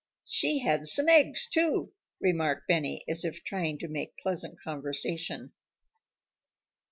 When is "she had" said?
0.25-0.87